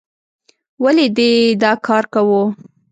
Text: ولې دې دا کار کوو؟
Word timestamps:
ولې 0.83 1.07
دې 1.17 1.31
دا 1.63 1.71
کار 1.87 2.03
کوو؟ 2.13 2.41